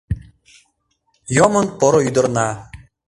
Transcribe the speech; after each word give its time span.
«Йомын 1.35 1.67
поро 1.79 1.99
ӱдырна!» 2.07 2.47